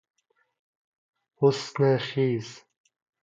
حسن 1.35 1.97
خیز 1.97 2.61